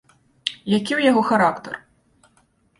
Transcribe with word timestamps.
Які 0.77 0.93
ў 0.95 0.99
яго 1.13 1.21
характар? 1.29 1.73